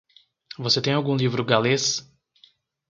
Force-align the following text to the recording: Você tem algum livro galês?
Você 0.57 0.81
tem 0.81 0.93
algum 0.93 1.15
livro 1.15 1.45
galês? 1.45 2.11